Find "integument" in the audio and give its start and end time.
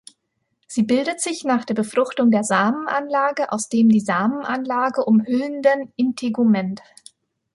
5.95-6.81